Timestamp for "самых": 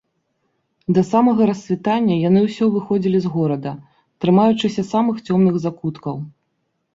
4.93-5.15